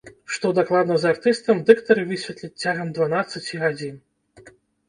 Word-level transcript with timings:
Што 0.35 0.49
дакладна 0.59 0.95
з 1.03 1.11
артыстам, 1.15 1.61
дыктары 1.69 2.07
высветляць 2.13 2.51
цягам 2.65 2.87
дванаццаці 2.99 3.63
гадзін. 3.67 3.95